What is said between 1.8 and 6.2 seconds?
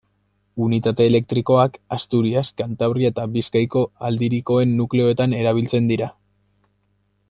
Asturias, Kantabria eta Bizkaiko aldirikoen nukleoetan erabiltzen dira.